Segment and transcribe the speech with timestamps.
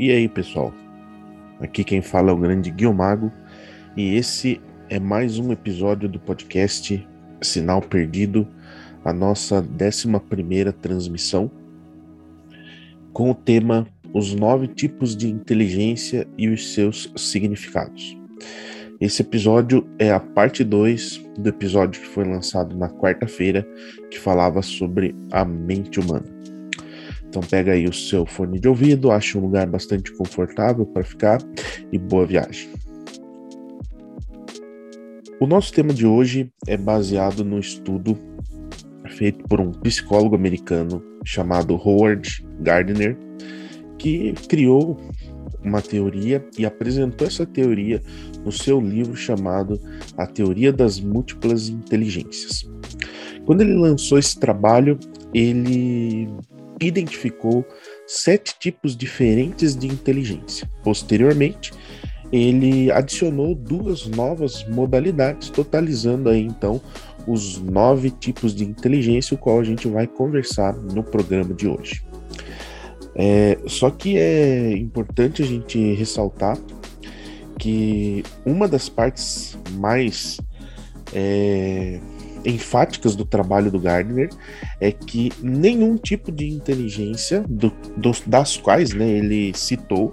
[0.00, 0.72] E aí, pessoal?
[1.60, 3.30] Aqui quem fala é o grande Guilmago
[3.94, 7.06] e esse é mais um episódio do podcast
[7.42, 8.48] Sinal Perdido,
[9.04, 11.50] a nossa 11 transmissão,
[13.12, 18.16] com o tema Os nove tipos de inteligência e os seus significados.
[18.98, 23.68] Esse episódio é a parte 2 do episódio que foi lançado na quarta-feira,
[24.10, 26.39] que falava sobre a mente humana.
[27.30, 31.38] Então pega aí o seu fone de ouvido, acha um lugar bastante confortável para ficar
[31.92, 32.68] e boa viagem.
[35.38, 38.18] O nosso tema de hoje é baseado no estudo
[39.10, 43.16] feito por um psicólogo americano chamado Howard Gardner,
[43.96, 44.98] que criou
[45.62, 48.02] uma teoria e apresentou essa teoria
[48.44, 49.80] no seu livro chamado
[50.16, 52.68] A Teoria das Múltiplas Inteligências.
[53.46, 54.98] Quando ele lançou esse trabalho,
[55.32, 56.28] ele
[56.80, 57.64] identificou
[58.06, 60.70] sete tipos diferentes de inteligência.
[60.82, 61.72] Posteriormente,
[62.32, 66.80] ele adicionou duas novas modalidades, totalizando aí então
[67.26, 72.02] os nove tipos de inteligência, o qual a gente vai conversar no programa de hoje.
[73.14, 76.56] É, só que é importante a gente ressaltar
[77.58, 80.40] que uma das partes mais
[81.12, 82.00] é,
[82.44, 84.30] enfáticas do trabalho do Gardner
[84.80, 87.72] é que nenhum tipo de inteligência do,
[88.26, 90.12] das quais né, ele citou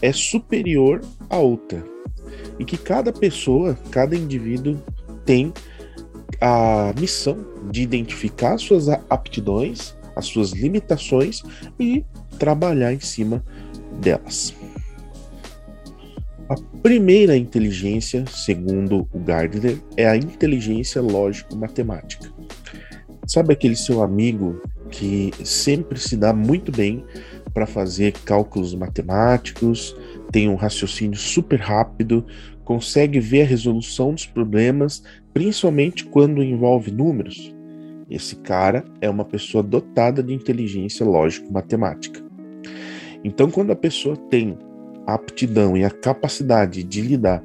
[0.00, 1.84] é superior a outra
[2.58, 4.80] e que cada pessoa, cada indivíduo
[5.24, 5.52] tem
[6.40, 11.42] a missão de identificar suas aptidões, as suas limitações
[11.78, 12.04] e
[12.38, 13.44] trabalhar em cima
[14.00, 14.54] delas.
[16.48, 22.30] A primeira inteligência, segundo o Gardner, é a inteligência lógico-matemática.
[23.26, 27.04] Sabe aquele seu amigo que sempre se dá muito bem
[27.52, 29.96] para fazer cálculos matemáticos,
[30.30, 32.24] tem um raciocínio super rápido,
[32.64, 35.02] consegue ver a resolução dos problemas,
[35.34, 37.52] principalmente quando envolve números?
[38.08, 42.24] Esse cara é uma pessoa dotada de inteligência lógico-matemática.
[43.24, 44.56] Então, quando a pessoa tem
[45.06, 47.42] aptidão e a capacidade de lidar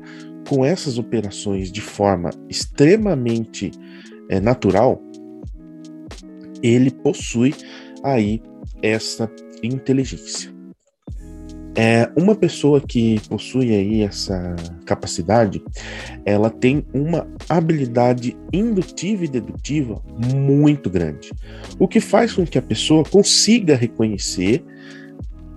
[0.47, 3.71] com essas operações de forma extremamente
[4.29, 5.01] é, natural,
[6.63, 7.53] ele possui
[8.03, 8.41] aí
[8.81, 9.29] essa
[9.63, 10.51] inteligência.
[11.73, 14.55] É, uma pessoa que possui aí essa
[14.85, 15.63] capacidade,
[16.25, 20.01] ela tem uma habilidade indutiva e dedutiva
[20.35, 21.31] muito grande,
[21.79, 24.65] o que faz com que a pessoa consiga reconhecer,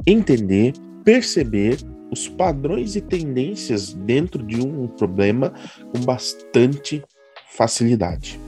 [0.07, 0.73] entender,
[1.03, 1.79] perceber
[2.15, 5.53] os padrões e tendências dentro de um problema
[5.93, 7.03] com bastante
[7.51, 8.41] facilidade.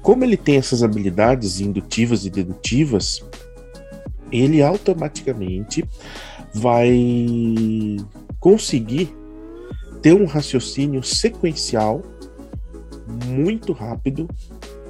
[0.00, 3.22] Como ele tem essas habilidades indutivas e dedutivas,
[4.30, 5.84] ele automaticamente
[6.54, 7.96] vai
[8.38, 9.14] conseguir
[10.00, 12.02] ter um raciocínio sequencial
[13.26, 14.28] muito rápido,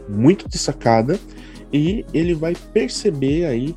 [0.09, 1.19] muito de sacada,
[1.73, 3.75] e ele vai perceber aí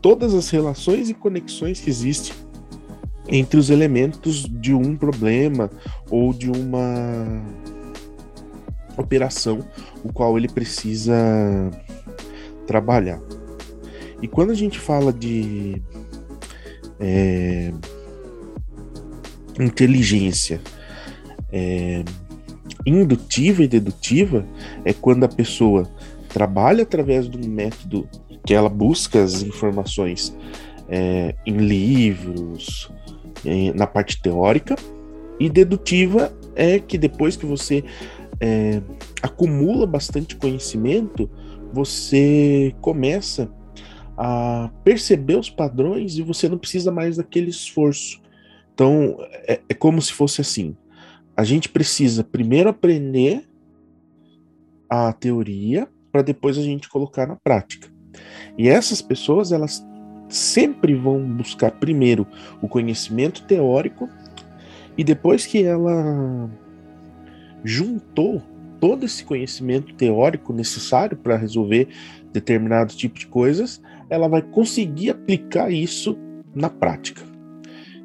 [0.00, 2.34] todas as relações e conexões que existem
[3.28, 5.70] entre os elementos de um problema
[6.10, 7.42] ou de uma
[8.96, 9.60] operação
[10.02, 11.14] o qual ele precisa
[12.66, 13.20] trabalhar.
[14.20, 15.80] E quando a gente fala de
[16.98, 17.72] é,
[19.60, 20.60] inteligência
[21.52, 22.04] é,
[22.84, 24.46] indutiva e dedutiva,
[24.84, 25.88] é quando a pessoa
[26.28, 28.08] trabalha através de um método
[28.44, 30.34] que ela busca as informações
[30.88, 32.90] é, em livros,
[33.74, 34.76] na parte teórica,
[35.38, 37.84] e dedutiva é que depois que você
[38.40, 38.82] é,
[39.22, 41.30] acumula bastante conhecimento,
[41.72, 43.50] você começa
[44.16, 48.20] a perceber os padrões e você não precisa mais daquele esforço.
[48.74, 49.16] Então,
[49.46, 50.76] é, é como se fosse assim:
[51.36, 53.44] a gente precisa primeiro aprender
[54.90, 57.88] a teoria para depois a gente colocar na prática.
[58.56, 59.86] E essas pessoas, elas
[60.28, 62.26] sempre vão buscar primeiro
[62.60, 64.08] o conhecimento teórico
[64.96, 66.50] e depois que ela
[67.64, 68.42] juntou
[68.80, 71.88] todo esse conhecimento teórico necessário para resolver
[72.32, 76.16] determinado tipo de coisas, ela vai conseguir aplicar isso
[76.54, 77.22] na prática.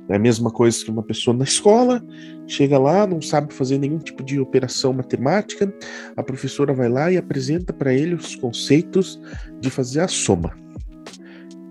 [0.10, 2.04] É a mesma coisa que uma pessoa na escola
[2.46, 5.74] chega lá, não sabe fazer nenhum tipo de operação matemática,
[6.16, 9.20] a professora vai lá e apresenta para ele os conceitos
[9.62, 10.63] de fazer a soma.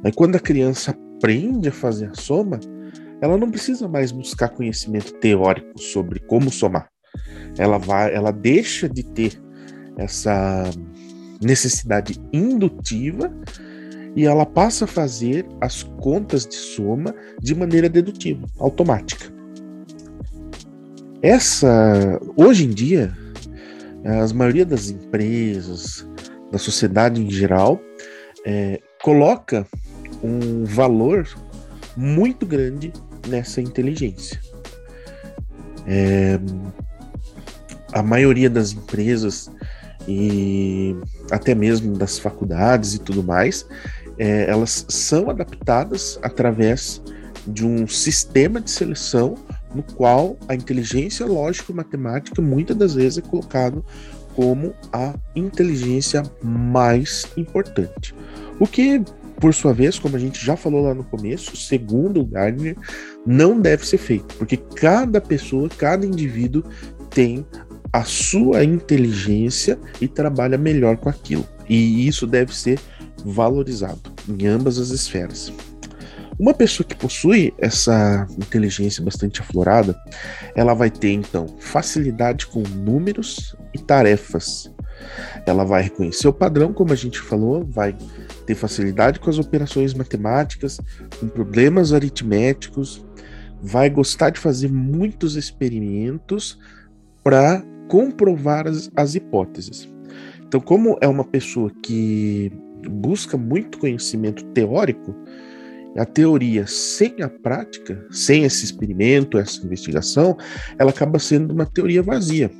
[0.05, 2.59] Aí quando a criança aprende a fazer a soma,
[3.21, 6.89] ela não precisa mais buscar conhecimento teórico sobre como somar.
[7.57, 9.41] Ela vai, ela deixa de ter
[9.97, 10.65] essa
[11.41, 13.33] necessidade indutiva
[14.17, 19.33] e ela passa a fazer as contas de soma de maneira dedutiva, automática.
[21.23, 23.17] Essa, hoje em dia,
[24.05, 26.07] a maioria das empresas,
[26.51, 27.81] da sociedade em geral,
[28.45, 29.67] é, coloca
[30.23, 31.29] um valor
[31.97, 32.93] muito grande
[33.29, 34.41] nessa inteligência.
[35.87, 36.39] É,
[37.93, 39.51] a maioria das empresas
[40.09, 40.97] e
[41.31, 43.67] até mesmo das faculdades e tudo mais,
[44.19, 47.03] é, elas são adaptadas através
[47.47, 49.37] de um sistema de seleção
[49.75, 53.85] no qual a inteligência lógico-matemática muitas das vezes é colocado
[54.35, 58.15] como a inteligência mais importante.
[58.61, 59.03] O que,
[59.43, 62.77] por sua vez, como a gente já falou lá no começo, segundo o Gardner,
[63.27, 66.63] não deve ser feito, porque cada pessoa, cada indivíduo
[67.11, 67.45] tem
[67.93, 71.45] a sua inteligência e trabalha melhor com aquilo.
[71.69, 72.79] E isso deve ser
[73.25, 75.53] valorizado em ambas as esferas.
[76.39, 80.01] Uma pessoa que possui essa inteligência bastante aflorada,
[80.55, 84.73] ela vai ter então facilidade com números e tarefas.
[85.45, 87.97] Ela vai reconhecer o padrão, como a gente falou, vai
[88.47, 90.81] ter facilidade com as operações matemáticas,
[91.19, 93.05] com problemas aritméticos,
[93.63, 96.59] vai gostar de fazer muitos experimentos
[97.23, 99.89] para comprovar as, as hipóteses.
[100.47, 102.53] Então, como é uma pessoa que
[102.89, 105.15] busca muito conhecimento teórico,
[105.97, 110.37] a teoria sem a prática, sem esse experimento, essa investigação,
[110.79, 112.51] ela acaba sendo uma teoria vazia.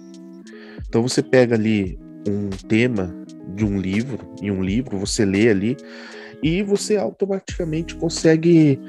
[0.87, 3.15] Então você pega ali um tema
[3.55, 5.77] de um livro, em um livro, você lê ali,
[6.43, 8.81] e você automaticamente consegue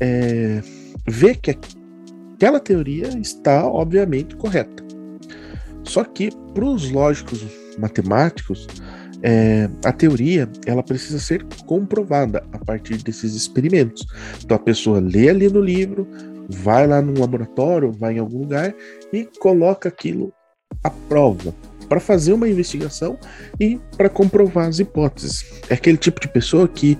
[0.00, 0.60] é,
[1.06, 1.56] ver que
[2.34, 4.84] aquela teoria está, obviamente, correta.
[5.84, 7.44] Só que para os lógicos
[7.78, 8.66] matemáticos,
[9.22, 14.06] é, a teoria ela precisa ser comprovada a partir desses experimentos.
[14.44, 16.08] Então a pessoa lê ali no livro,
[16.48, 18.74] vai lá no laboratório, vai em algum lugar
[19.12, 20.32] e coloca aquilo
[20.82, 21.54] à prova
[21.88, 23.18] para fazer uma investigação
[23.58, 25.44] e para comprovar as hipóteses.
[25.68, 26.98] É aquele tipo de pessoa que,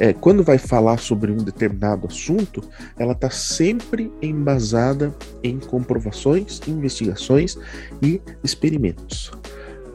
[0.00, 2.62] é, quando vai falar sobre um determinado assunto,
[2.98, 7.58] ela está sempre embasada em comprovações, investigações
[8.02, 9.30] e experimentos.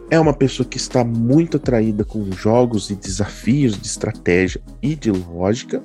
[0.09, 5.11] É uma pessoa que está muito atraída com jogos e desafios de estratégia e de
[5.11, 5.81] lógica,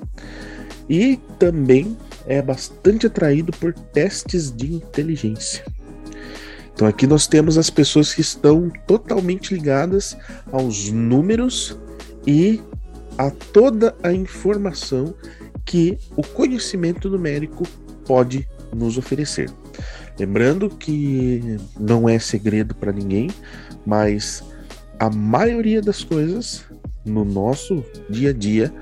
[0.89, 1.97] e também
[2.27, 5.65] é bastante atraído por testes de inteligência.
[6.79, 10.17] Então aqui nós temos as pessoas que estão totalmente ligadas
[10.53, 11.77] aos números
[12.25, 12.63] e
[13.19, 15.13] a toda a informação
[15.65, 17.67] que o conhecimento numérico
[18.07, 19.51] pode nos oferecer.
[20.17, 23.29] Lembrando que não é segredo para ninguém,
[23.85, 24.45] mas
[25.01, 26.65] a maioria das coisas
[27.05, 28.73] no nosso dia a dia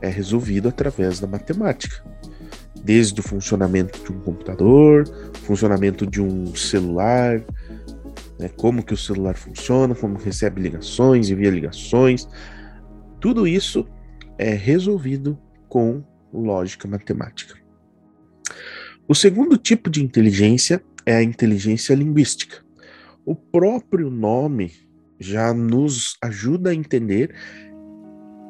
[0.00, 2.02] é resolvido através da matemática.
[2.84, 5.04] Desde o funcionamento de um computador,
[5.42, 7.42] funcionamento de um celular,
[8.38, 12.28] né, como que o celular funciona, como recebe ligações, envia ligações,
[13.20, 13.86] tudo isso
[14.36, 15.38] é resolvido
[15.68, 17.54] com lógica matemática.
[19.08, 22.64] O segundo tipo de inteligência é a inteligência linguística.
[23.24, 24.72] O próprio nome
[25.18, 27.34] já nos ajuda a entender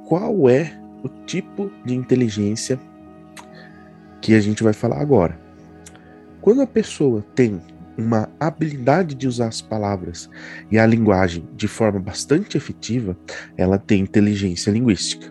[0.09, 2.81] qual é o tipo de inteligência
[4.25, 5.39] que a gente vai falar agora.
[6.41, 7.61] Quando a pessoa tem
[7.95, 10.31] uma habilidade de usar as palavras
[10.73, 13.15] e a linguagem de forma bastante efetiva,
[13.55, 15.31] ela tem inteligência linguística.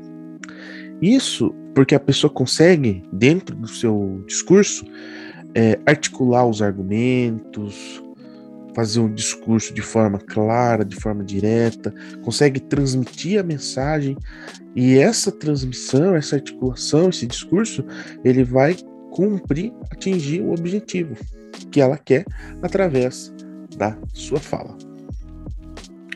[1.01, 4.85] Isso porque a pessoa consegue, dentro do seu discurso,
[5.55, 7.99] é, articular os argumentos,
[8.75, 14.17] fazer um discurso de forma clara, de forma direta, consegue transmitir a mensagem
[14.75, 17.85] e essa transmissão, essa articulação, esse discurso,
[18.23, 18.75] ele vai
[19.11, 21.15] cumprir, atingir o objetivo
[21.71, 22.25] que ela quer
[22.61, 23.31] através
[23.77, 24.75] da sua fala.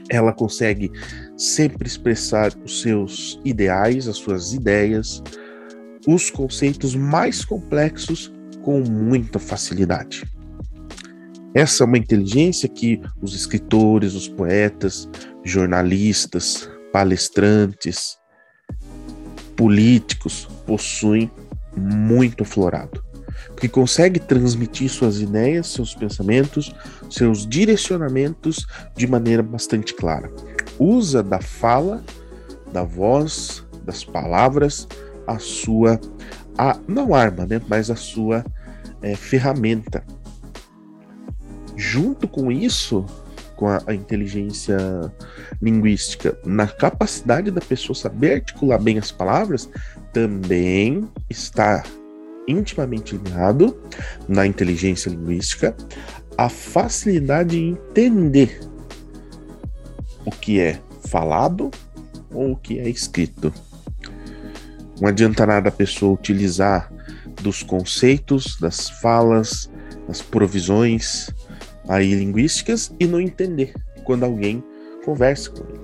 [0.09, 0.91] Ela consegue
[1.35, 5.21] sempre expressar os seus ideais, as suas ideias,
[6.07, 8.31] os conceitos mais complexos
[8.63, 10.23] com muita facilidade.
[11.57, 15.09] Essa é uma inteligência que os escritores, os poetas,
[15.43, 18.15] jornalistas, palestrantes,
[19.55, 21.31] políticos possuem
[21.75, 23.03] muito aflorado,
[23.59, 26.75] que consegue transmitir suas ideias, seus pensamentos,
[27.09, 30.31] seus direcionamentos de maneira bastante clara.
[30.77, 32.03] Usa da fala,
[32.71, 34.87] da voz, das palavras,
[35.25, 35.99] a sua,
[36.55, 38.45] a, não arma, né, mas a sua
[39.01, 40.03] é, ferramenta
[41.77, 43.05] Junto com isso,
[43.55, 44.77] com a, a, inteligência
[45.61, 49.69] linguística na capacidade da pessoa saber articular bem as palavras,
[50.11, 51.83] também está
[52.47, 53.77] intimamente ligado
[54.27, 55.75] na inteligência linguística
[56.35, 58.59] a facilidade de entender
[60.25, 61.69] o que é falado
[62.31, 63.53] ou o que é escrito.
[64.99, 66.91] Não adianta nada a pessoa utilizar
[67.41, 69.69] dos conceitos, das falas,
[70.07, 71.29] das provisões
[71.87, 74.63] aí linguísticas e não entender quando alguém
[75.03, 75.79] conversa com ele.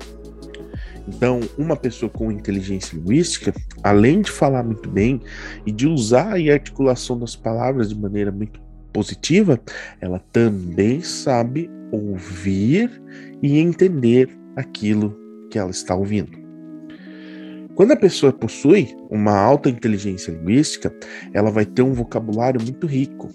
[1.08, 5.22] Então, uma pessoa com inteligência linguística, além de falar muito bem
[5.66, 8.62] e de usar a articulação das palavras de maneira muito
[8.94, 9.60] positiva,
[10.00, 13.02] ela também sabe ouvir
[13.42, 15.18] e entender aquilo
[15.50, 16.43] que ela está ouvindo.
[17.76, 20.94] Quando a pessoa possui uma alta inteligência linguística,
[21.34, 23.30] ela vai ter um vocabulário muito rico.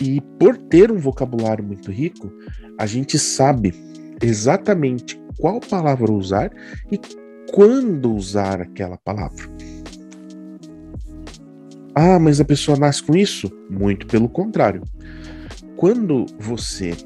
[0.00, 2.32] E por ter um vocabulário muito rico,
[2.78, 3.72] a gente sabe
[4.22, 6.50] exatamente qual palavra usar
[6.90, 6.98] e
[7.52, 9.48] quando usar aquela palavra.
[11.94, 13.50] Ah, mas a pessoa nasce com isso?
[13.68, 14.82] Muito pelo contrário.
[15.76, 16.96] Quando você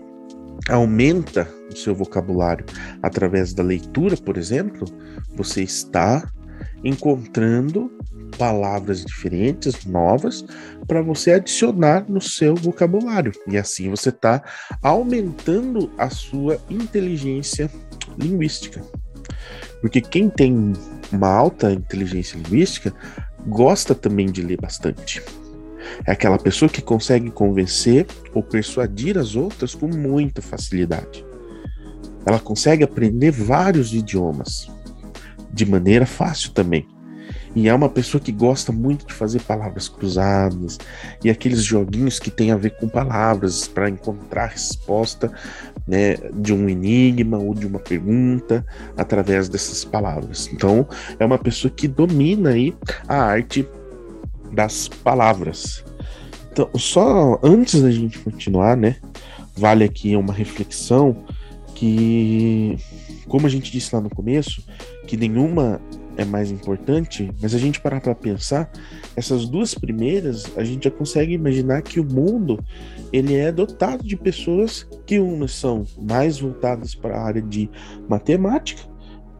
[0.69, 2.65] aumenta o seu vocabulário
[3.03, 4.87] através da leitura, por exemplo,
[5.37, 6.31] você está
[6.83, 7.91] encontrando
[8.37, 10.45] palavras diferentes, novas,
[10.87, 13.33] para você adicionar no seu vocabulário.
[13.49, 14.43] E assim você está
[14.83, 17.71] aumentando a sua inteligência
[18.19, 18.83] linguística.
[19.81, 20.73] Porque quem tem
[21.13, 22.93] uma alta inteligência linguística
[23.47, 25.23] gosta também de ler bastante.
[26.07, 31.25] É aquela pessoa que consegue convencer ou persuadir as outras com muita facilidade.
[32.27, 34.71] Ela consegue aprender vários idiomas
[35.55, 36.87] de maneira fácil também.
[37.55, 40.79] E é uma pessoa que gosta muito de fazer palavras cruzadas
[41.23, 45.33] e aqueles joguinhos que tem a ver com palavras para encontrar resposta
[45.87, 50.51] né, de um enigma ou de uma pergunta através dessas palavras.
[50.53, 50.87] Então,
[51.19, 52.75] é uma pessoa que domina aí
[53.07, 53.69] a arte
[54.53, 55.85] das palavras.
[56.51, 58.97] Então, só antes da gente continuar, né,
[59.57, 61.25] vale aqui uma reflexão
[61.75, 62.77] que,
[63.29, 64.65] como a gente disse lá no começo,
[65.07, 65.81] que nenhuma
[66.17, 68.71] é mais importante, mas a gente parar para pensar,
[69.17, 72.63] essas duas primeiras, a gente já consegue imaginar que o mundo
[73.13, 77.69] ele é dotado de pessoas que umas são mais voltadas para a área de
[78.09, 78.83] matemática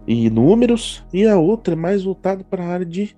[0.07, 3.17] e números e a outra é mais voltada para a área de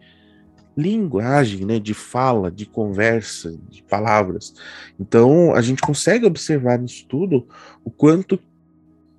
[0.76, 4.54] linguagem, né, de fala, de conversa, de palavras.
[5.00, 7.48] Então, a gente consegue observar nisso tudo
[7.82, 8.38] o quanto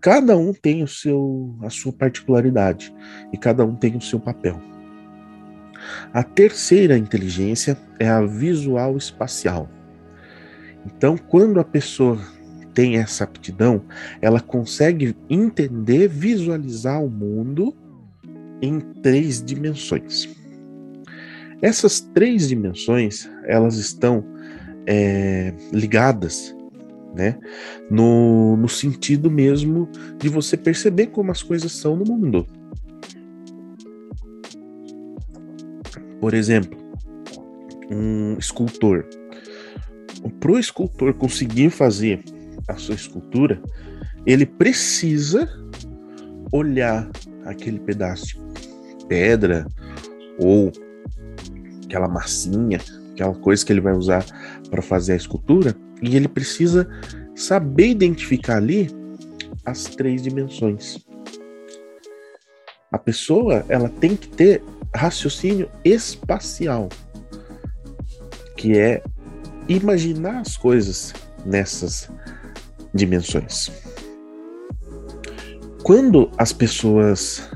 [0.01, 2.94] cada um tem o seu, a sua particularidade
[3.34, 4.60] e cada um tem o seu papel.
[6.13, 9.70] A terceira inteligência é a visual espacial.
[10.86, 12.20] Então, quando a pessoa
[12.74, 13.84] tem essa aptidão,
[14.22, 17.75] ela consegue entender, visualizar o mundo
[18.62, 20.30] em três dimensões.
[21.62, 24.24] Essas três dimensões, elas estão
[24.86, 26.56] é, ligadas
[27.16, 27.38] né?
[27.90, 32.48] No, no sentido mesmo de você perceber como as coisas são no mundo.
[36.20, 36.78] Por exemplo,
[37.90, 39.06] um escultor.
[40.40, 42.24] Para o escultor conseguir fazer
[42.68, 43.62] a sua escultura,
[44.26, 45.48] ele precisa
[46.52, 47.10] olhar
[47.46, 48.38] aquele pedaço
[48.98, 49.66] de pedra
[50.40, 50.72] ou
[51.86, 52.80] aquela massinha,
[53.14, 54.26] aquela coisa que ele vai usar
[54.70, 56.88] para fazer a escultura, e ele precisa
[57.36, 58.89] saber identificar ali
[59.66, 60.98] as três dimensões.
[62.92, 64.63] A pessoa, ela tem que ter
[64.96, 66.89] raciocínio espacial,
[68.56, 69.04] que é
[69.68, 71.13] imaginar as coisas
[71.46, 72.10] nessas
[72.94, 73.70] dimensões.
[75.84, 77.50] Quando as pessoas,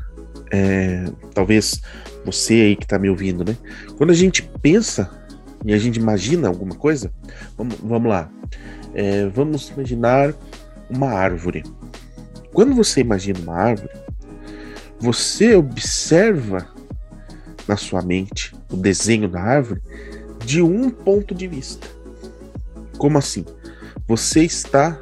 [0.52, 1.82] é, talvez
[2.26, 3.58] você aí que está me ouvindo, né?
[3.98, 5.21] Quando a gente pensa
[5.64, 7.12] e a gente imagina alguma coisa,
[7.58, 8.30] vamos, vamos lá.
[8.94, 10.34] É, vamos imaginar
[10.90, 11.64] uma árvore.
[12.54, 13.94] Quando você imagina uma árvore,
[15.00, 16.68] você observa
[17.68, 19.82] na sua mente o desenho da árvore
[20.46, 21.88] de um ponto de vista.
[22.98, 23.46] Como assim?
[24.08, 25.00] Você está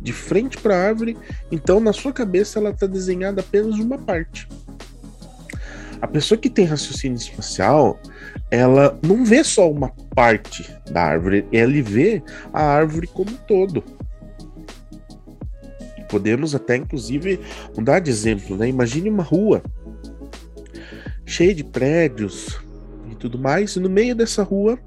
[0.00, 1.16] de frente para a árvore,
[1.50, 4.48] então na sua cabeça ela está desenhada apenas uma parte.
[6.02, 7.96] A pessoa que tem raciocínio espacial,
[8.50, 12.20] ela não vê só uma parte da árvore, ela vê
[12.52, 13.84] a árvore como um todo.
[16.08, 17.38] Podemos até, inclusive,
[17.76, 18.68] mudar de exemplo, né?
[18.68, 19.62] Imagine uma rua
[21.24, 22.60] cheia de prédios
[23.10, 24.78] e tudo mais, e no meio dessa rua,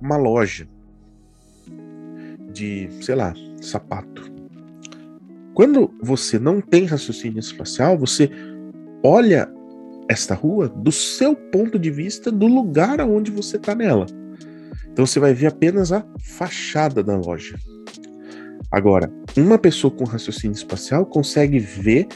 [0.00, 0.68] uma loja
[2.52, 4.30] de, sei lá, sapato.
[5.54, 8.30] Quando você não tem raciocínio espacial, você
[9.02, 9.48] olha
[10.08, 14.06] esta rua do seu ponto de vista do lugar aonde você está nela.
[14.92, 17.58] Então você vai ver apenas a fachada da loja.
[18.70, 22.06] Agora, uma pessoa com raciocínio espacial consegue ver,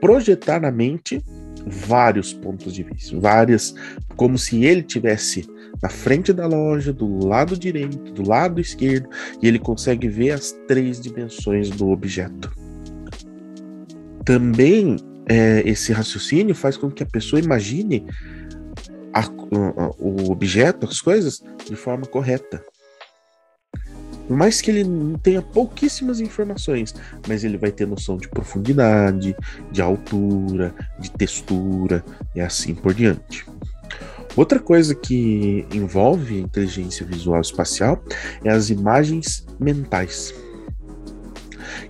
[0.00, 1.22] projetar na mente
[1.66, 3.74] vários pontos de vista, várias,
[4.16, 5.46] como se ele tivesse
[5.82, 9.08] na frente da loja, do lado direito, do lado esquerdo,
[9.42, 12.52] e ele consegue ver as três dimensões do objeto.
[14.24, 14.96] Também
[15.28, 18.06] é, esse raciocínio faz com que a pessoa imagine
[19.12, 19.28] a,
[19.98, 22.62] o objeto, as coisas, de forma correta.
[24.26, 24.84] Por mais que ele
[25.22, 26.94] tenha pouquíssimas informações,
[27.28, 29.36] mas ele vai ter noção de profundidade,
[29.70, 32.04] de altura, de textura
[32.34, 33.46] e assim por diante.
[34.36, 38.02] Outra coisa que envolve a inteligência visual espacial
[38.44, 40.34] é as imagens mentais.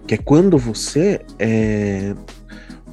[0.07, 2.15] Que é quando você é,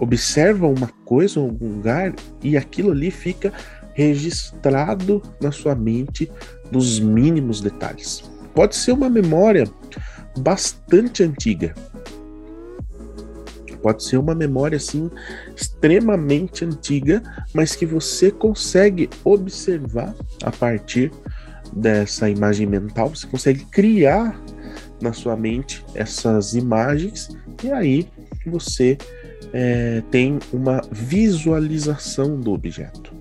[0.03, 3.51] observa uma coisa algum lugar e aquilo ali fica
[3.93, 6.31] registrado na sua mente
[6.71, 9.67] nos mínimos detalhes pode ser uma memória
[10.37, 11.73] bastante antiga.
[13.81, 15.11] Pode ser uma memória assim
[15.55, 17.21] extremamente antiga,
[17.53, 21.11] mas que você consegue observar a partir
[21.73, 24.39] dessa imagem mental, você consegue criar
[25.01, 28.07] na sua mente essas imagens e aí
[28.45, 28.97] você
[29.53, 33.13] é, tem uma visualização do objeto.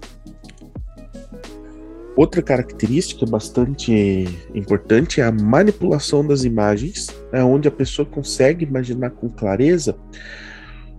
[2.16, 4.24] Outra característica bastante
[4.54, 9.96] importante é a manipulação das imagens, é onde a pessoa consegue imaginar com clareza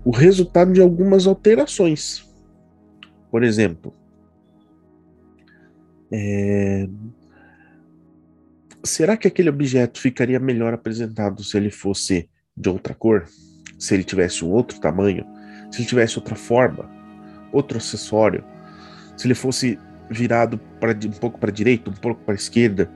[0.04, 2.28] o resultado de algumas alterações.
[3.30, 3.94] Por exemplo,
[6.12, 6.88] é...
[8.84, 13.26] será que aquele objeto ficaria melhor apresentado se ele fosse de outra cor?
[13.84, 15.26] Se ele tivesse um outro tamanho?
[15.70, 16.90] Se ele tivesse outra forma?
[17.52, 18.42] Outro acessório?
[19.18, 19.78] Se ele fosse
[20.10, 22.90] virado para um pouco para a direita, um pouco para a esquerda.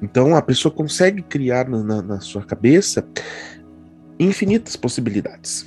[0.00, 3.06] Então a pessoa consegue criar na, na sua cabeça
[4.18, 5.66] infinitas possibilidades.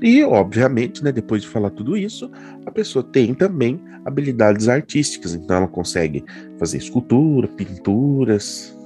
[0.00, 2.30] E, obviamente, né, depois de falar tudo isso,
[2.64, 5.34] a pessoa tem também habilidades artísticas.
[5.34, 6.24] Então, ela consegue
[6.58, 8.76] fazer escultura, pinturas.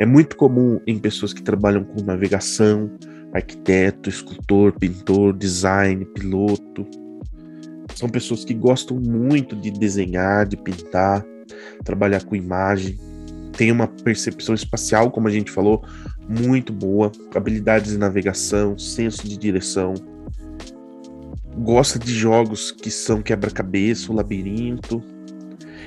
[0.00, 2.90] É muito comum em pessoas que trabalham com navegação,
[3.32, 6.86] arquiteto, escultor, pintor, design, piloto.
[7.94, 11.24] São pessoas que gostam muito de desenhar, de pintar,
[11.84, 12.98] trabalhar com imagem.
[13.56, 15.84] Tem uma percepção espacial, como a gente falou,
[16.28, 19.94] muito boa, habilidades de navegação, senso de direção.
[21.58, 25.02] Gosta de jogos que são quebra-cabeça, labirinto.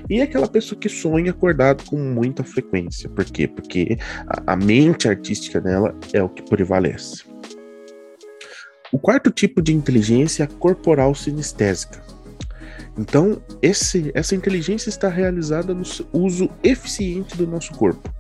[0.10, 3.10] E é aquela pessoa que sonha acordado com muita frequência.
[3.10, 3.48] Por quê?
[3.48, 7.24] Porque a, a mente artística dela é o que prevalece.
[8.92, 12.04] O quarto tipo de inteligência é a corporal sinestésica.
[12.98, 18.14] Então, esse, essa inteligência está realizada no uso eficiente do nosso corpo.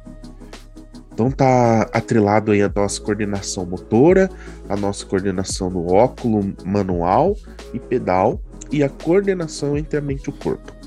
[1.13, 4.31] Então tá atrelado aí a nossa coordenação motora,
[4.67, 7.35] a nossa coordenação no óculo manual
[7.71, 8.41] e pedal
[8.71, 10.82] e a coordenação entre a mente e o corpo.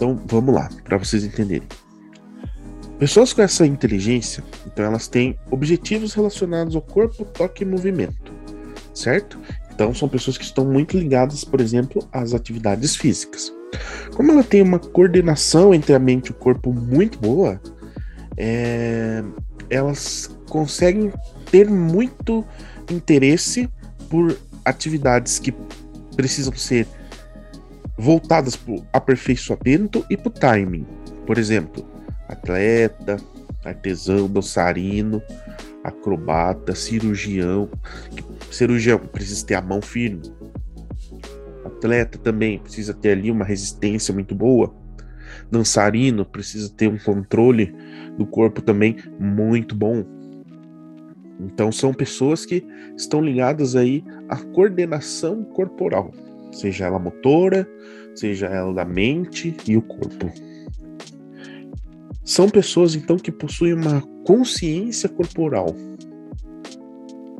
[0.00, 1.68] Então vamos lá, para vocês entenderem.
[2.98, 8.40] Pessoas com essa inteligência, então elas têm objetivos relacionados ao corpo, toque e movimento
[9.00, 9.38] certo?
[9.72, 13.52] Então são pessoas que estão muito ligadas, por exemplo, às atividades físicas.
[14.14, 17.60] Como ela tem uma coordenação entre a mente e o corpo muito boa,
[18.36, 19.22] é,
[19.68, 21.12] elas conseguem
[21.50, 22.44] ter muito
[22.90, 23.68] interesse
[24.08, 25.54] por atividades que
[26.16, 26.86] precisam ser
[28.00, 30.86] voltadas para o aperfeiçoamento e para o timing.
[31.26, 31.86] Por exemplo,
[32.28, 33.18] atleta,
[33.64, 35.22] artesão, dançarino,
[35.84, 37.68] acrobata, cirurgião.
[38.50, 40.22] Cirurgião precisa ter a mão firme.
[41.64, 44.74] Atleta também precisa ter ali uma resistência muito boa.
[45.50, 47.74] Dançarino precisa ter um controle
[48.16, 50.04] do corpo também muito bom.
[51.38, 56.12] Então são pessoas que estão ligadas aí à coordenação corporal,
[56.52, 57.68] seja ela motora,
[58.14, 60.30] seja ela da mente e o corpo.
[62.24, 65.74] São pessoas então que possuem uma consciência corporal.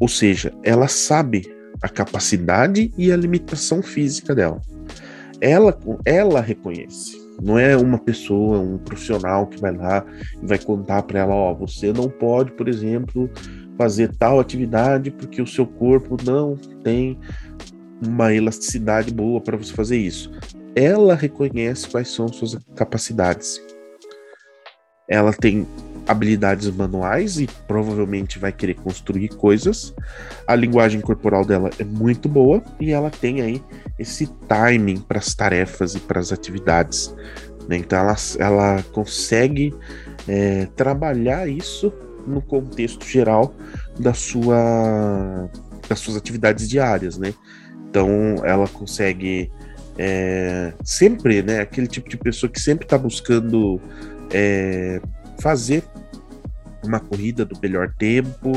[0.01, 1.43] Ou seja, ela sabe
[1.83, 4.61] a capacidade e a limitação física dela.
[5.41, 7.19] Ela, ela reconhece.
[7.43, 10.05] Não é uma pessoa, um profissional que vai lá
[10.43, 13.31] e vai contar para ela, ó, oh, você não pode, por exemplo,
[13.79, 17.19] fazer tal atividade porque o seu corpo não tem
[18.01, 20.31] uma elasticidade boa para você fazer isso.
[20.75, 23.61] Ela reconhece quais são suas capacidades
[25.11, 25.67] ela tem
[26.07, 29.93] habilidades manuais e provavelmente vai querer construir coisas.
[30.47, 33.63] A linguagem corporal dela é muito boa e ela tem aí
[33.99, 37.15] esse timing para as tarefas e para as atividades.
[37.69, 37.79] Né?
[37.79, 39.75] Então ela, ela consegue
[40.29, 41.93] é, trabalhar isso
[42.25, 43.53] no contexto geral
[43.99, 45.51] da sua,
[45.89, 47.35] das suas atividades diárias, né?
[47.91, 49.51] Então ela consegue
[49.99, 51.61] é, sempre, né?
[51.61, 53.81] Aquele tipo de pessoa que sempre está buscando
[54.33, 55.01] é,
[55.41, 55.83] fazer
[56.83, 58.53] uma corrida do melhor tempo,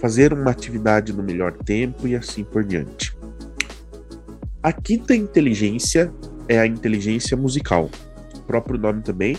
[0.00, 3.16] fazer uma atividade no melhor tempo e assim por diante.
[4.62, 6.12] A quinta inteligência
[6.48, 7.88] é a inteligência musical.
[8.34, 9.38] O próprio nome também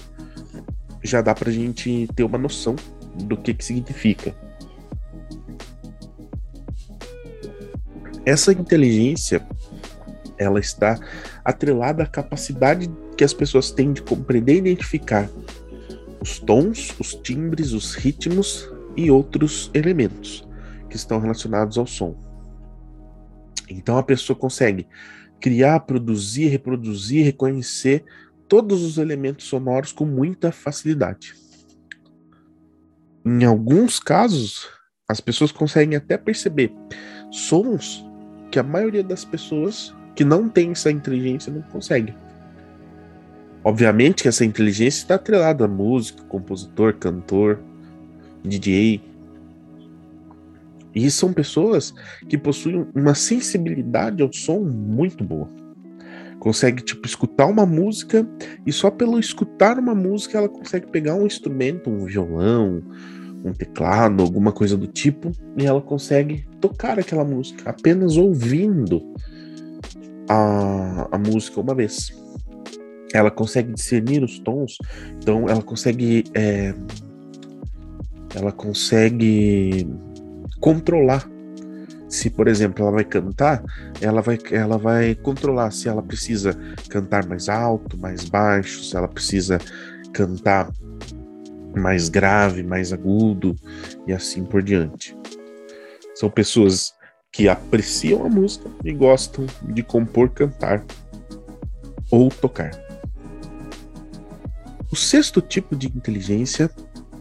[1.03, 2.75] já dá para a gente ter uma noção
[3.25, 4.33] do que, que significa.
[8.25, 9.45] Essa inteligência
[10.37, 10.99] ela está
[11.43, 15.29] atrelada à capacidade que as pessoas têm de compreender e identificar
[16.21, 20.47] os tons, os timbres, os ritmos e outros elementos
[20.89, 22.15] que estão relacionados ao som.
[23.69, 24.87] Então a pessoa consegue
[25.39, 28.05] criar, produzir, reproduzir, reconhecer
[28.47, 31.33] todos os elementos sonoros com muita facilidade.
[33.25, 34.69] Em alguns casos,
[35.07, 36.71] as pessoas conseguem até perceber
[37.31, 38.05] sons
[38.53, 42.13] que a maioria das pessoas que não tem essa inteligência não consegue.
[43.63, 47.59] Obviamente que essa inteligência está atrelada a músico, compositor, cantor,
[48.43, 49.01] DJ.
[50.93, 51.95] E são pessoas
[52.29, 55.49] que possuem uma sensibilidade ao som muito boa.
[56.37, 58.27] Consegue, tipo, escutar uma música
[58.67, 62.83] e só pelo escutar uma música ela consegue pegar um instrumento, um violão,
[63.43, 69.13] um teclado, alguma coisa do tipo, e ela consegue tocar aquela música apenas ouvindo
[70.29, 72.13] a, a música uma vez
[73.13, 74.77] ela consegue discernir os tons,
[75.21, 76.73] então ela consegue é,
[78.35, 79.87] ela consegue
[80.59, 81.29] controlar.
[82.09, 83.63] Se, por exemplo, ela vai cantar,
[83.99, 86.55] ela vai, ela vai controlar se ela precisa
[86.87, 89.57] cantar mais alto, mais baixo, se ela precisa
[90.13, 90.71] cantar
[91.79, 93.55] mais grave, mais agudo
[94.07, 95.15] e assim por diante.
[96.15, 96.93] São pessoas
[97.31, 100.83] que apreciam a música e gostam de compor, cantar
[102.11, 102.71] ou tocar.
[104.91, 106.69] O sexto tipo de inteligência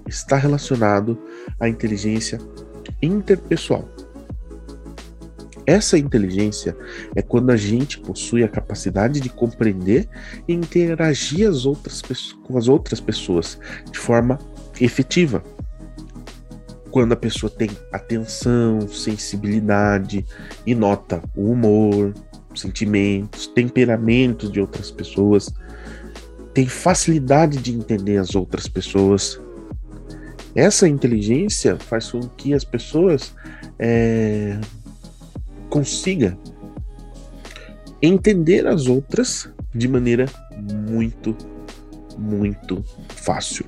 [0.07, 1.19] está relacionado
[1.59, 2.39] à inteligência
[3.01, 3.89] interpessoal.
[5.67, 6.77] Essa inteligência
[7.15, 10.09] é quando a gente possui a capacidade de compreender
[10.49, 12.03] e interagir as outras
[12.43, 13.59] com as outras pessoas
[13.91, 14.39] de forma
[14.81, 15.43] efetiva.
[16.91, 20.27] Quando a pessoa tem atenção, sensibilidade
[20.67, 22.13] e nota o humor,
[22.55, 25.53] sentimentos, temperamentos de outras pessoas,
[26.53, 29.41] tem facilidade de entender as outras pessoas.
[30.55, 33.35] Essa inteligência faz com que as pessoas
[33.79, 34.61] é,
[35.73, 36.39] consiga
[38.03, 40.27] entender as outras de maneira
[40.87, 41.35] muito,
[42.19, 43.65] muito fácil.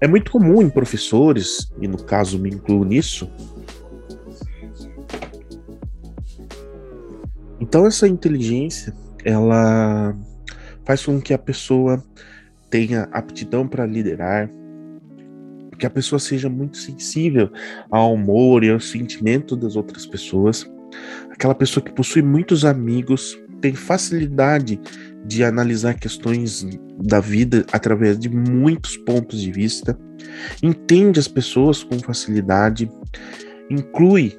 [0.00, 3.30] É muito comum em professores, e no caso me incluo nisso,
[7.60, 8.92] então essa inteligência,
[9.24, 10.16] ela
[10.84, 12.02] faz com que a pessoa
[12.68, 14.50] tenha aptidão para liderar,
[15.76, 17.50] que a pessoa seja muito sensível
[17.90, 20.70] ao humor e ao sentimento das outras pessoas,
[21.30, 24.80] aquela pessoa que possui muitos amigos, tem facilidade
[25.26, 26.66] de analisar questões
[27.02, 29.98] da vida através de muitos pontos de vista,
[30.62, 32.88] entende as pessoas com facilidade,
[33.70, 34.38] inclui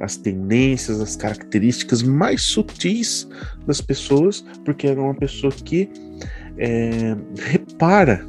[0.00, 3.28] as tendências, as características mais sutis
[3.66, 5.90] das pessoas, porque era uma pessoa que
[6.56, 8.24] é, repara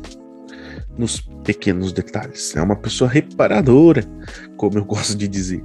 [0.99, 2.53] nos pequenos detalhes.
[2.55, 4.03] É uma pessoa reparadora,
[4.57, 5.63] como eu gosto de dizer,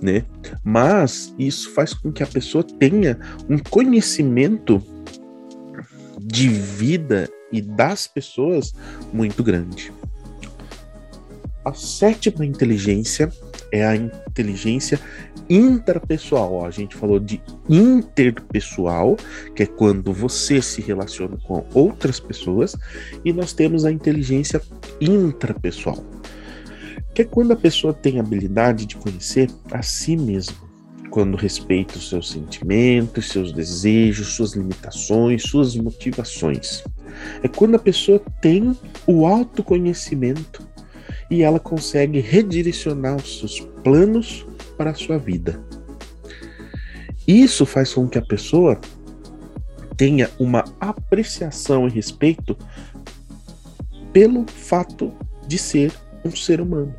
[0.00, 0.24] né?
[0.64, 4.82] Mas isso faz com que a pessoa tenha um conhecimento
[6.18, 8.72] de vida e das pessoas
[9.12, 9.92] muito grande.
[11.64, 13.30] A sétima inteligência
[13.72, 15.00] é a inteligência
[15.48, 16.52] interpessoal.
[16.52, 19.16] Ó, a gente falou de interpessoal,
[19.56, 22.76] que é quando você se relaciona com outras pessoas,
[23.24, 24.60] e nós temos a inteligência
[25.00, 26.04] intrapessoal,
[27.14, 30.70] que é quando a pessoa tem a habilidade de conhecer a si mesmo,
[31.10, 36.82] quando respeita os seus sentimentos, seus desejos, suas limitações, suas motivações.
[37.42, 38.74] É quando a pessoa tem
[39.06, 40.66] o autoconhecimento
[41.32, 44.44] e ela consegue redirecionar os seus planos
[44.76, 45.58] para a sua vida.
[47.26, 48.78] Isso faz com que a pessoa
[49.96, 52.54] tenha uma apreciação e respeito
[54.12, 55.10] pelo fato
[55.48, 55.90] de ser
[56.22, 56.94] um ser humano.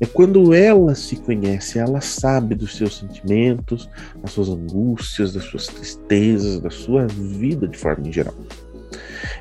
[0.00, 3.90] É quando ela se conhece, ela sabe dos seus sentimentos,
[4.22, 8.34] das suas angústias, das suas tristezas, da sua vida de forma em geral.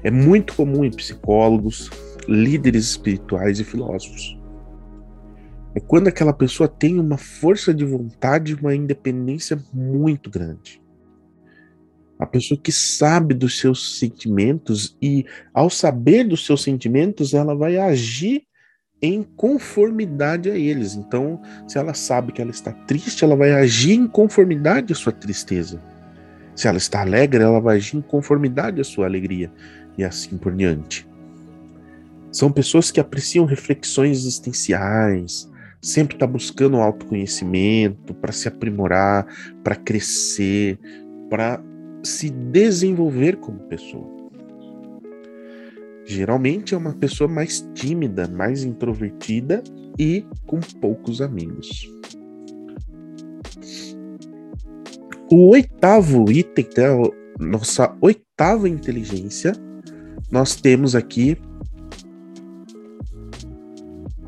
[0.03, 1.89] É muito comum em psicólogos,
[2.27, 4.37] líderes espirituais e filósofos.
[5.75, 10.81] É quando aquela pessoa tem uma força de vontade, uma independência muito grande.
[12.19, 17.77] A pessoa que sabe dos seus sentimentos e, ao saber dos seus sentimentos, ela vai
[17.77, 18.43] agir
[19.01, 20.95] em conformidade a eles.
[20.95, 25.11] Então, se ela sabe que ela está triste, ela vai agir em conformidade à sua
[25.11, 25.81] tristeza.
[26.55, 29.51] Se ela está alegre, ela vai agir em conformidade à sua alegria
[29.97, 31.05] e assim por diante.
[32.33, 35.49] São pessoas que apreciam reflexões existenciais,
[35.81, 39.25] sempre está buscando autoconhecimento para se aprimorar,
[39.63, 40.77] para crescer,
[41.29, 41.63] para
[42.03, 44.23] se desenvolver como pessoa
[46.05, 49.63] geralmente é uma pessoa mais tímida, mais introvertida
[49.97, 51.89] e com poucos amigos.
[55.31, 59.53] O oitavo item, né, nossa oitava inteligência,
[60.29, 61.37] nós temos aqui.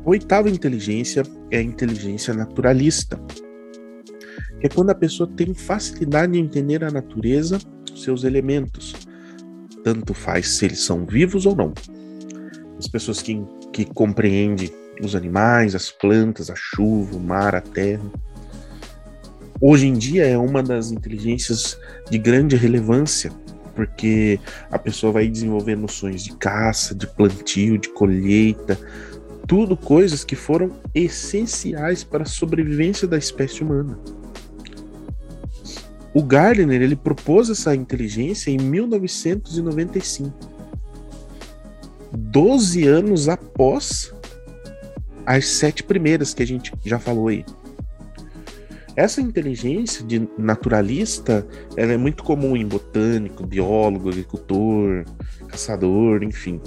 [0.06, 3.20] Oitava inteligência é a inteligência naturalista,
[4.60, 7.58] que é quando a pessoa tem facilidade em entender a natureza,
[7.92, 8.94] seus elementos,
[9.82, 11.74] tanto faz se eles são vivos ou não.
[12.78, 14.70] As pessoas que, que compreendem
[15.02, 18.08] os animais, as plantas, a chuva, o mar, a terra.
[19.60, 21.76] Hoje em dia é uma das inteligências
[22.08, 23.32] de grande relevância,
[23.74, 24.38] porque
[24.70, 28.78] a pessoa vai desenvolver noções de caça, de plantio, de colheita,
[29.46, 33.98] tudo coisas que foram essenciais para a sobrevivência da espécie humana.
[36.12, 40.32] O Gardner ele propôs essa inteligência em 1995,
[42.12, 44.14] 12 anos após
[45.26, 47.44] as sete primeiras que a gente já falou aí.
[48.96, 55.04] Essa inteligência de naturalista ela é muito comum em botânico, biólogo, agricultor,
[55.48, 56.58] caçador, enfim.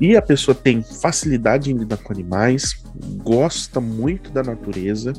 [0.00, 2.82] E a pessoa tem facilidade em lidar com animais,
[3.18, 5.12] gosta muito da natureza,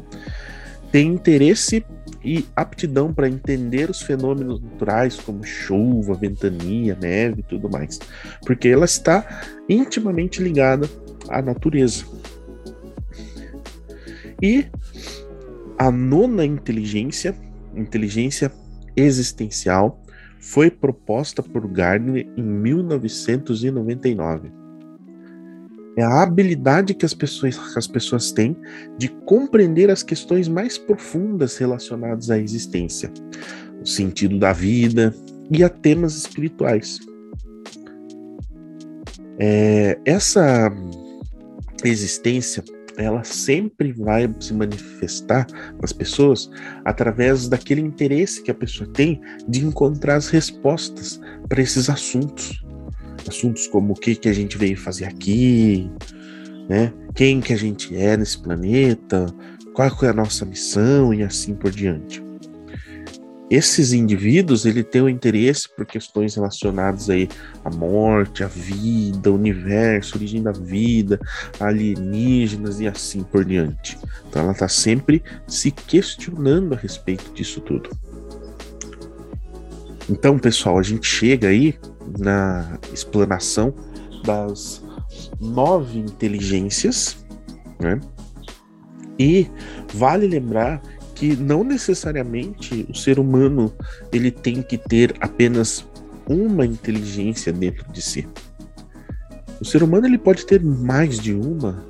[0.92, 1.86] tem interesse
[2.24, 8.00] e aptidão para entender os fenômenos naturais como chuva, ventania, neve e tudo mais,
[8.46, 10.90] porque ela está intimamente ligada
[11.30, 12.06] à natureza.
[14.42, 14.66] E
[15.78, 17.36] a nona inteligência,
[17.76, 18.52] inteligência
[18.96, 20.02] existencial,
[20.40, 24.61] foi proposta por Gardner em 1999
[25.98, 28.56] é a habilidade que as pessoas, que as pessoas têm
[28.98, 33.12] de compreender as questões mais profundas relacionadas à existência,
[33.82, 35.14] o sentido da vida
[35.52, 37.00] e a temas espirituais.
[39.38, 40.72] É, essa
[41.84, 42.64] existência
[42.98, 45.48] ela sempre vai se manifestar
[45.82, 46.50] nas pessoas
[46.86, 52.64] através daquele interesse que a pessoa tem de encontrar as respostas para esses assuntos
[53.28, 55.90] assuntos como o que, que a gente veio fazer aqui,
[56.68, 56.94] né?
[57.14, 59.26] Quem que a gente é nesse planeta,
[59.74, 62.24] qual é a nossa missão e assim por diante.
[63.52, 67.28] Esses indivíduos, ele tem o um interesse por questões relacionadas aí
[67.66, 71.20] à morte, à vida, universo, origem da vida,
[71.60, 74.00] alienígenas e assim por diante.
[74.30, 77.90] Então ela está sempre se questionando a respeito disso tudo.
[80.12, 81.74] Então, pessoal, a gente chega aí
[82.20, 83.74] na explanação
[84.26, 84.84] das
[85.40, 87.26] nove inteligências,
[87.80, 87.98] né?
[89.18, 89.48] E
[89.94, 90.82] vale lembrar
[91.16, 93.74] que não necessariamente o ser humano
[94.12, 95.88] ele tem que ter apenas
[96.28, 98.28] uma inteligência dentro de si.
[99.62, 101.86] O ser humano ele pode ter mais de uma,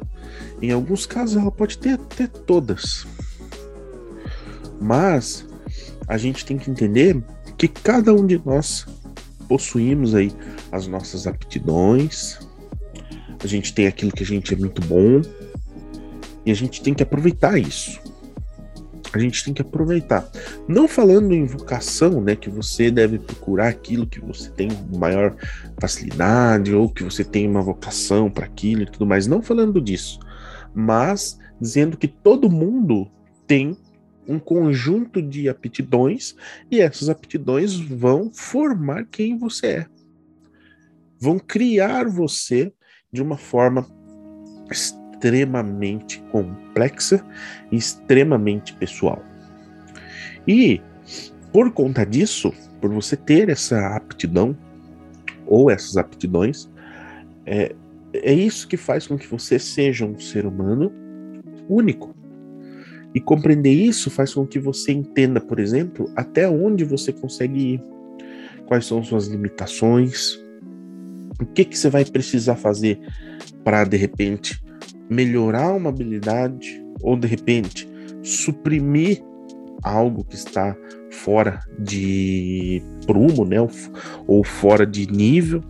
[0.61, 3.07] em alguns casos ela pode ter até todas.
[4.79, 5.47] Mas
[6.07, 7.19] a gente tem que entender
[7.67, 8.87] que cada um de nós
[9.47, 10.31] possuímos aí
[10.71, 12.39] as nossas aptidões,
[13.43, 15.21] a gente tem aquilo que a gente é muito bom
[16.43, 18.01] e a gente tem que aproveitar isso.
[19.13, 20.27] A gente tem que aproveitar.
[20.67, 25.35] Não falando em vocação, né, que você deve procurar aquilo que você tem maior
[25.79, 29.27] facilidade ou que você tem uma vocação para aquilo e tudo mais.
[29.27, 30.19] Não falando disso,
[30.73, 33.07] mas dizendo que todo mundo
[33.45, 33.77] tem
[34.31, 36.35] um conjunto de aptidões
[36.69, 39.85] e essas aptidões vão formar quem você é.
[41.19, 42.71] Vão criar você
[43.11, 43.85] de uma forma
[44.71, 47.23] extremamente complexa
[47.71, 49.21] extremamente pessoal.
[50.47, 50.81] E
[51.51, 54.57] por conta disso, por você ter essa aptidão
[55.45, 56.69] ou essas aptidões,
[57.45, 57.75] é,
[58.13, 60.91] é isso que faz com que você seja um ser humano
[61.67, 62.15] único.
[63.13, 67.83] E compreender isso faz com que você entenda, por exemplo, até onde você consegue ir,
[68.65, 70.39] quais são suas limitações,
[71.39, 72.99] o que, que você vai precisar fazer
[73.63, 74.63] para, de repente,
[75.09, 77.89] melhorar uma habilidade ou, de repente,
[78.23, 79.21] suprimir
[79.83, 80.75] algo que está
[81.11, 83.57] fora de prumo, né,
[84.27, 85.61] ou fora de nível.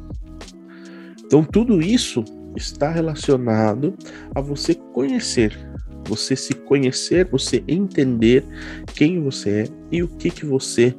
[1.26, 2.24] Então, tudo isso
[2.56, 3.96] está relacionado
[4.36, 5.58] a você conhecer
[6.12, 8.44] você se conhecer, você entender
[8.94, 10.94] quem você é e o que que você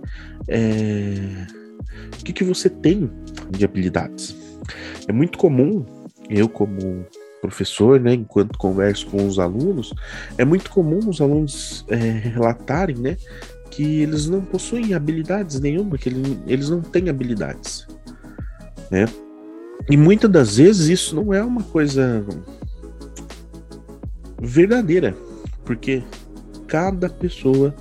[0.48, 1.46] é,
[2.18, 3.10] o que que você tem
[3.50, 4.34] de habilidades.
[5.06, 5.84] É muito comum
[6.30, 7.04] eu como
[7.42, 9.92] professor, né, enquanto converso com os alunos,
[10.38, 13.16] é muito comum os alunos é, relatarem, né,
[13.70, 16.08] que eles não possuem habilidades nenhuma, que
[16.46, 17.86] eles não têm habilidades,
[18.90, 19.06] né?
[19.90, 22.24] E muitas das vezes isso não é uma coisa
[24.42, 25.16] verdadeira,
[25.64, 26.02] porque
[26.66, 27.74] cada pessoa,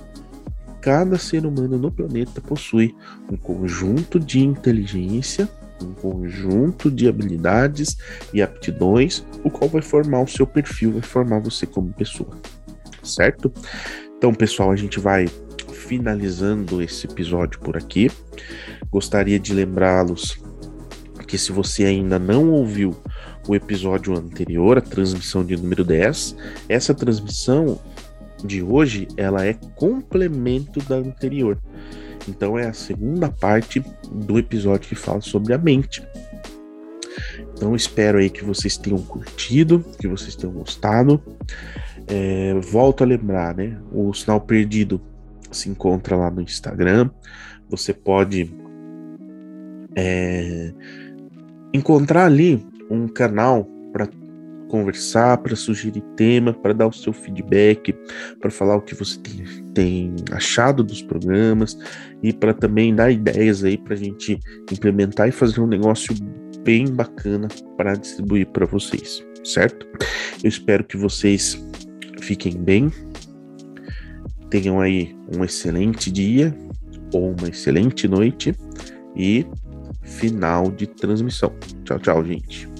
[0.80, 2.94] cada ser humano no planeta possui
[3.30, 5.48] um conjunto de inteligência,
[5.82, 7.96] um conjunto de habilidades
[8.32, 12.30] e aptidões, o qual vai formar o seu perfil, vai formar você como pessoa,
[13.02, 13.52] certo?
[14.16, 15.26] Então, pessoal, a gente vai
[15.72, 18.08] finalizando esse episódio por aqui.
[18.88, 20.40] Gostaria de lembrá-los
[21.26, 22.94] que se você ainda não ouviu
[23.46, 26.36] o episódio anterior, a transmissão de número 10.
[26.68, 27.80] Essa transmissão
[28.44, 31.58] de hoje, ela é complemento da anterior.
[32.28, 36.06] Então é a segunda parte do episódio que fala sobre a mente.
[37.52, 41.22] Então espero aí que vocês tenham curtido, que vocês tenham gostado.
[42.06, 43.78] É, volto a lembrar, né?
[43.92, 45.00] O sinal perdido
[45.50, 47.10] se encontra lá no Instagram.
[47.68, 48.52] Você pode
[49.96, 50.72] é,
[51.72, 54.08] encontrar ali um canal para
[54.68, 57.94] conversar, para sugerir tema, para dar o seu feedback,
[58.40, 61.76] para falar o que você tem, tem achado dos programas
[62.22, 64.40] e para também dar ideias aí para a gente
[64.72, 66.14] implementar e fazer um negócio
[66.64, 69.86] bem bacana para distribuir para vocês, certo?
[70.42, 71.62] Eu espero que vocês
[72.22, 72.90] fiquem bem,
[74.48, 76.56] tenham aí um excelente dia
[77.12, 78.54] ou uma excelente noite
[79.14, 79.44] e
[80.02, 81.52] final de transmissão.
[81.84, 82.71] Tchau, tchau, gente.